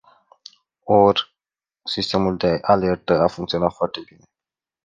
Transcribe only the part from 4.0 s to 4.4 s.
bine.